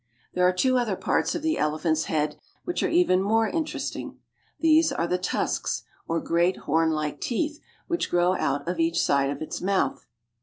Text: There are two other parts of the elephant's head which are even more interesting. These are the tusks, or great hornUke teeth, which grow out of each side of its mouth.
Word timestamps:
There 0.33 0.47
are 0.47 0.51
two 0.51 0.79
other 0.79 0.95
parts 0.95 1.35
of 1.35 1.43
the 1.43 1.59
elephant's 1.59 2.05
head 2.05 2.35
which 2.63 2.81
are 2.81 2.89
even 2.89 3.21
more 3.21 3.47
interesting. 3.47 4.17
These 4.59 4.91
are 4.91 5.05
the 5.05 5.19
tusks, 5.19 5.83
or 6.07 6.19
great 6.19 6.61
hornUke 6.61 7.19
teeth, 7.19 7.59
which 7.85 8.09
grow 8.09 8.33
out 8.33 8.67
of 8.67 8.79
each 8.79 8.99
side 8.99 9.29
of 9.29 9.43
its 9.43 9.61
mouth. 9.61 10.07